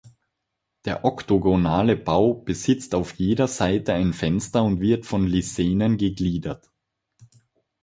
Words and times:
Der 0.85 1.05
oktogonale 1.05 1.95
Bau 1.95 2.33
besitzt 2.33 2.95
auf 2.95 3.13
jeder 3.19 3.47
Seite 3.47 3.93
ein 3.93 4.13
Fenster 4.13 4.63
und 4.63 4.81
wird 4.81 5.05
von 5.05 5.27
Lisenen 5.27 5.97
gegliedert. 5.97 6.71